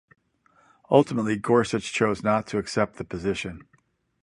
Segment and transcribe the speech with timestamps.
[0.89, 3.67] Ultimately, Gorsuch chose not to accept the position.